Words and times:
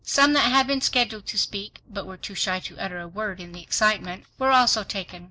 Some 0.03 0.33
that 0.33 0.49
had 0.51 0.65
been 0.65 0.81
scheduled 0.81 1.27
to 1.27 1.37
speak, 1.37 1.79
but 1.87 2.07
were 2.07 2.17
too 2.17 2.33
shy 2.33 2.59
to 2.61 2.79
utter 2.79 2.97
a 2.99 3.07
word 3.07 3.39
in 3.39 3.51
the 3.51 3.61
excitement, 3.61 4.25
were 4.39 4.49
also 4.49 4.83
taken. 4.83 5.19